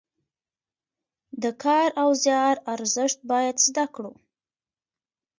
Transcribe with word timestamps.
د 1.43 1.45
کار 1.63 1.89
او 2.01 2.09
زیار 2.23 2.55
ارزښت 2.73 3.19
باید 3.31 3.55
زده 3.65 3.85
کړو. 3.95 4.13